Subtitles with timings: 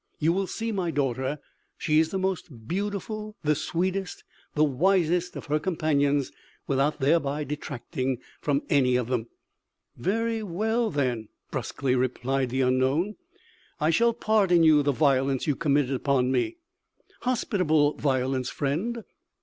[0.17, 1.37] You will see my daughter.
[1.77, 4.23] She is the most beautiful, the sweetest,
[4.55, 6.31] the wisest of her companions,
[6.65, 9.27] without thereby detracting from any of them."
[9.95, 13.17] "Very well, then," brusquely replied the unknown,
[13.79, 16.57] "I shall pardon you the violence you committed upon me."
[17.19, 19.03] "Hospitable violence, friend."